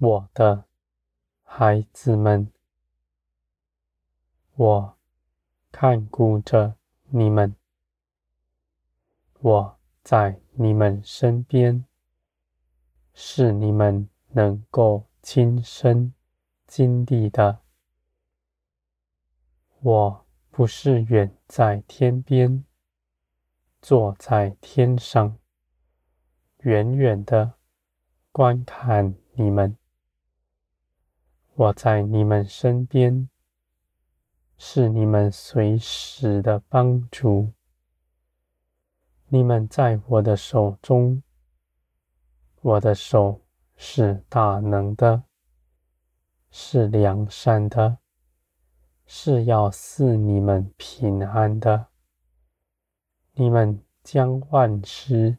[0.00, 0.64] 我的
[1.42, 2.52] 孩子们，
[4.54, 4.96] 我
[5.72, 6.76] 看顾着
[7.08, 7.56] 你们，
[9.40, 11.84] 我在你们身边，
[13.12, 16.14] 是你们能够亲身
[16.68, 17.58] 经历的。
[19.80, 22.64] 我不是远在天边，
[23.82, 25.36] 坐在天上，
[26.58, 27.54] 远远的
[28.30, 29.76] 观看你们。
[31.58, 33.28] 我在你们身边，
[34.56, 37.52] 是你们随时的帮助。
[39.26, 41.20] 你们在我的手中，
[42.60, 43.40] 我的手
[43.74, 45.24] 是大能的，
[46.48, 47.98] 是良善的，
[49.04, 51.88] 是要赐你们平安的。
[53.32, 55.38] 你们将万事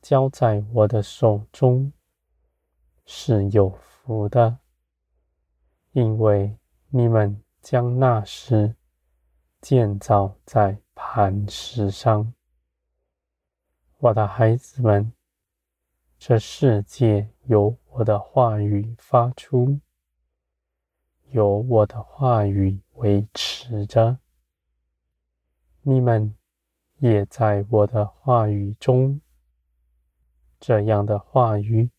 [0.00, 1.92] 交在我的手中，
[3.04, 4.58] 是有福的。
[5.92, 6.56] 因为
[6.88, 8.74] 你们将那时
[9.60, 12.32] 建造在磐石上，
[13.98, 15.12] 我的孩子们，
[16.18, 19.80] 这世界由我的话语发出，
[21.30, 24.18] 由我的话语维持着。
[25.82, 26.34] 你们
[27.00, 29.20] 也在我的话语中，
[30.58, 31.90] 这样的话语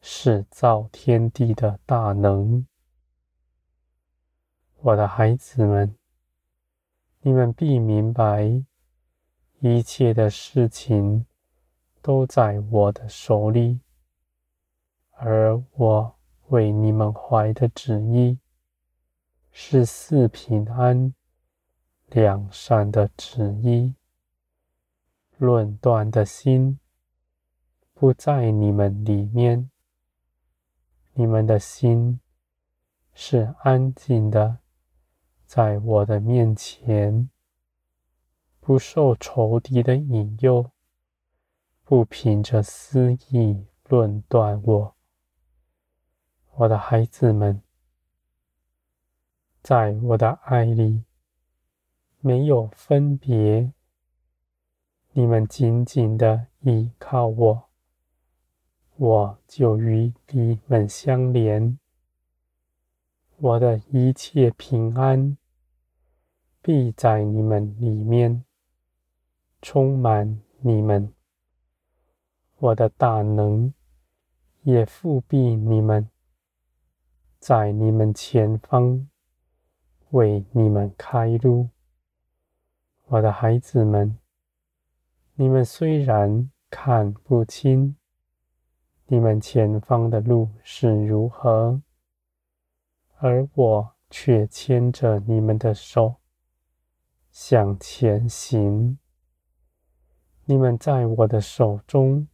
[0.00, 2.66] 是造天地的大能。
[4.80, 5.96] 我的孩子们，
[7.22, 8.64] 你们必明白，
[9.58, 11.26] 一切的事情
[12.00, 13.80] 都在我的手里，
[15.10, 16.14] 而我
[16.46, 18.38] 为你们怀的旨意
[19.50, 21.12] 是四平安、
[22.06, 23.94] 良善的旨意。
[25.38, 26.78] 论断的心
[27.94, 29.68] 不在你们里面，
[31.14, 32.20] 你们的心
[33.12, 34.58] 是安静的。
[35.48, 37.30] 在我的面前，
[38.60, 40.70] 不受仇敌的引诱，
[41.84, 44.94] 不凭着私意论断我。
[46.56, 47.62] 我的孩子们，
[49.62, 51.04] 在我的爱里
[52.20, 53.72] 没有分别，
[55.12, 57.70] 你们紧紧的依靠我，
[58.96, 61.78] 我就与你们相连。
[63.40, 65.36] 我的一切平安
[66.60, 68.44] 必在你们里面
[69.62, 71.14] 充满你们，
[72.56, 73.72] 我的大能
[74.62, 76.10] 也覆庇你们，
[77.38, 79.08] 在你们前方
[80.10, 81.68] 为你们开路。
[83.06, 84.18] 我的孩子们，
[85.36, 87.94] 你们虽然看不清
[89.06, 91.80] 你们前方的路是如何。
[93.20, 96.16] 而我却牵着你们的手
[97.32, 98.98] 向前行。
[100.44, 102.28] 你们在我的手中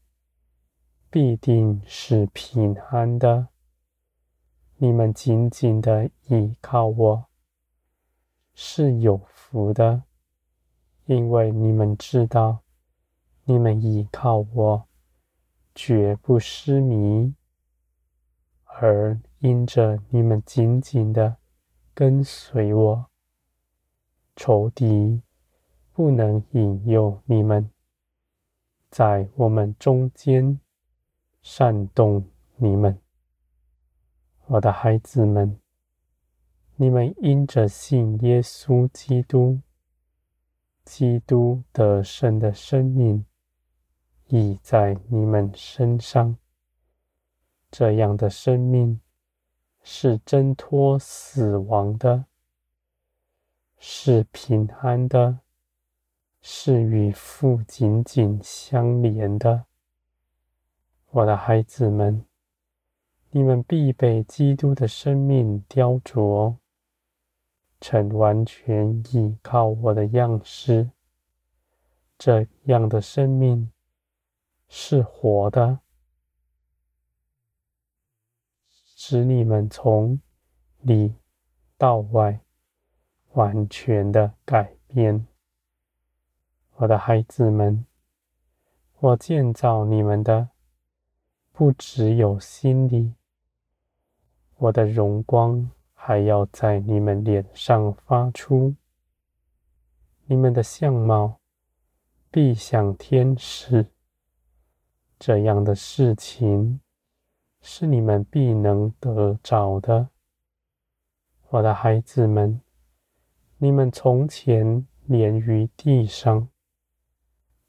[1.09, 3.49] 必定是平安的。
[4.77, 7.25] 你们紧紧的依靠我，
[8.55, 10.03] 是有福的，
[11.07, 12.63] 因为你们知道，
[13.45, 14.87] 你们依靠我，
[15.75, 17.35] 绝不失迷。
[18.77, 21.37] 而因着你们紧紧的
[21.95, 23.07] 跟随我，
[24.35, 25.23] 仇敌
[25.93, 27.71] 不能引诱你们，
[28.91, 30.59] 在我们中间
[31.41, 32.99] 煽动你们。
[34.47, 35.61] 我的孩子们，
[36.75, 39.61] 你们因着信耶稣基督，
[40.85, 43.25] 基督得胜的生命
[44.27, 46.37] 已在你们身上。
[47.77, 49.01] 这样的生命
[49.83, 52.27] 是挣脱死亡的，
[53.81, 55.41] 是平安的，
[56.41, 59.65] 是与父紧紧相连的。
[61.11, 62.25] 我的孩子们，
[63.33, 66.55] 你们必被基督的生命雕琢，
[67.81, 70.93] 成完全依靠我的样式。
[72.17, 73.73] 这样的生命
[74.69, 75.81] 是活的。
[79.07, 80.19] 使你们从
[80.81, 81.15] 里
[81.77, 82.41] 到外
[83.33, 85.27] 完全的改变，
[86.77, 87.85] 我的孩子们，
[89.01, 90.49] 我建造你们的
[91.53, 93.13] 不只有心里，
[94.57, 98.75] 我的荣光还要在你们脸上发出，
[100.25, 101.41] 你们的相貌
[102.31, 103.85] 必像天使，
[105.19, 106.81] 这样的事情。
[107.67, 110.11] 是你们必能得着的。
[111.49, 112.61] 我的孩子们，
[113.57, 116.47] 你们从前连于地上，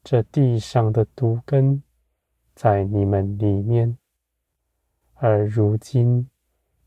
[0.04, 1.82] 这地上的毒根
[2.54, 3.96] 在你们里面，
[5.14, 6.28] 而如今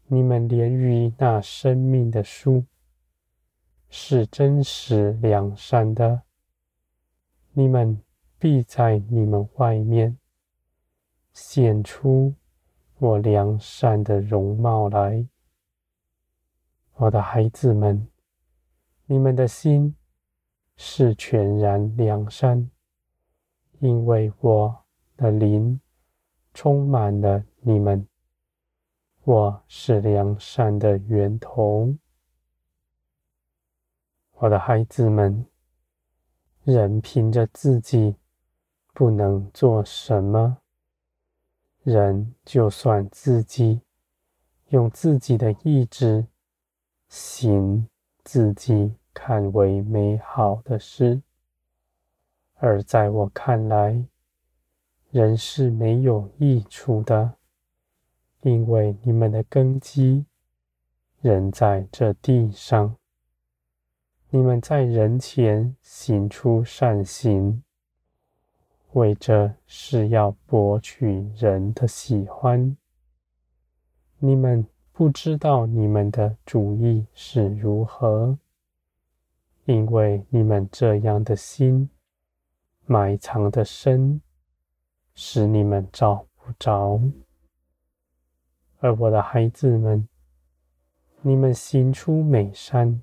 [0.05, 2.65] 你们连于那生命的树，
[3.89, 6.21] 是真实良善的，
[7.53, 7.99] 你们
[8.37, 10.15] 必在你们外面
[11.33, 12.35] 显出
[13.01, 15.25] 我良善的容貌来。
[16.95, 18.09] 我的孩子们，
[19.05, 19.95] 你们的心
[20.75, 22.69] 是全然良善，
[23.79, 24.83] 因为我
[25.15, 25.79] 的灵
[26.53, 28.05] 充满了你们。
[29.23, 31.95] 我是良善的源头。
[34.33, 35.45] 我的孩子们，
[36.65, 38.17] 人凭着自己
[38.93, 40.57] 不能做什么，
[41.83, 43.81] 人就算自己
[44.69, 46.27] 用自己的意志。
[47.07, 47.89] 行
[48.23, 51.23] 自己看为美好的事，
[52.53, 54.05] 而在我看来，
[55.09, 57.33] 人是没有益处的，
[58.41, 60.27] 因为你们的根基
[61.19, 62.95] 仍在这地上。
[64.29, 67.63] 你们在人前行出善行，
[68.93, 72.75] 为着是要博取人的喜欢。
[74.19, 74.67] 你们。
[74.91, 78.37] 不知道你们的主意是如何，
[79.63, 81.89] 因为你们这样的心
[82.85, 84.19] 埋藏的深，
[85.15, 86.99] 使你们找不着。
[88.79, 90.05] 而我的孩子们，
[91.21, 93.01] 你们行出美善，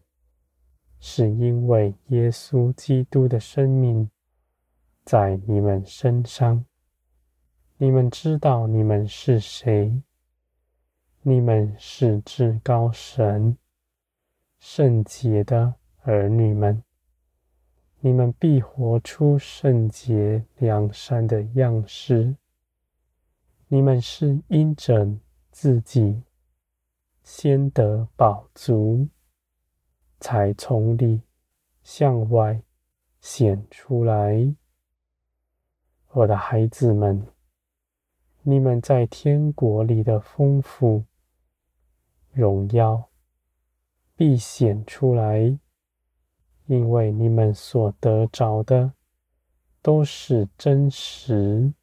[1.00, 4.10] 是因为耶稣基督的生命
[5.06, 6.64] 在你们身上。
[7.78, 10.02] 你们知道你们是谁。
[11.22, 13.56] 你们是至高神
[14.58, 16.82] 圣洁的儿女们，
[18.00, 22.34] 你们必活出圣洁良善的样式。
[23.68, 25.08] 你们是因着
[25.50, 26.22] 自己
[27.22, 29.08] 先得饱足，
[30.18, 31.22] 才从里
[31.84, 32.60] 向外
[33.20, 34.54] 显出来。
[36.16, 37.26] 我的孩子们，
[38.40, 41.04] 你们在天国里的丰富。
[42.32, 43.10] 荣耀
[44.14, 45.58] 必显出来，
[46.64, 48.94] 因为你们所得着的
[49.82, 51.74] 都是真实。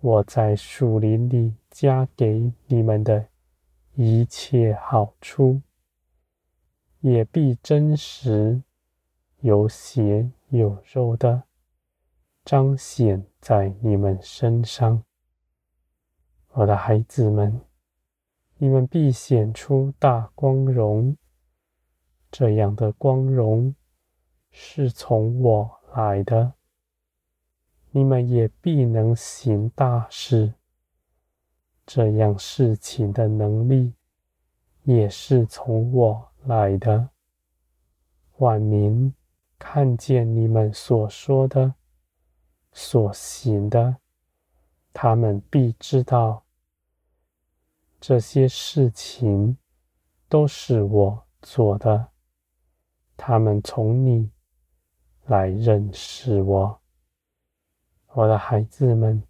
[0.00, 3.28] 我在树林里加给你们的
[3.94, 5.62] 一切好处，
[7.00, 8.62] 也必真实
[9.40, 11.44] 有血有肉的
[12.44, 15.02] 彰显在你们身上，
[16.50, 17.58] 我的孩子们。
[18.58, 21.16] 你们必显出大光荣，
[22.30, 23.74] 这样的光荣
[24.50, 26.52] 是从我来的。
[27.90, 30.52] 你们也必能行大事，
[31.86, 33.94] 这样事情的能力
[34.82, 37.08] 也是从我来的。
[38.36, 39.14] 万民
[39.58, 41.74] 看见你们所说的、
[42.74, 43.96] 所行的，
[44.92, 46.44] 他们必知道。
[48.00, 49.56] 这些事情
[50.28, 52.08] 都是我做的，
[53.16, 54.30] 他们从你
[55.24, 56.80] 来认识我，
[58.08, 59.22] 我的孩子们，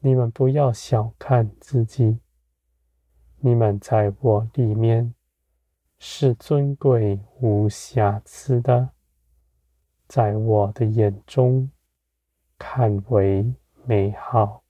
[0.00, 2.18] 你们不要小看自己，
[3.38, 5.14] 你们在我里面
[5.98, 8.90] 是尊贵无瑕疵的，
[10.08, 11.70] 在我的眼中
[12.60, 13.44] 看为
[13.86, 14.62] 美好。